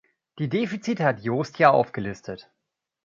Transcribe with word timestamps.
Die 0.39 0.49
Defizite 0.49 1.03
hat 1.05 1.19
Joost 1.19 1.59
ja 1.59 1.69
aufgelistet. 1.69 2.49